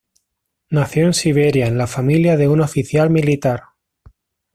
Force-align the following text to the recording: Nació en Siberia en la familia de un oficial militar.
Nació 0.71 1.05
en 1.05 1.13
Siberia 1.13 1.67
en 1.67 1.77
la 1.77 1.85
familia 1.85 2.35
de 2.35 2.47
un 2.47 2.61
oficial 2.61 3.11
militar. 3.11 3.65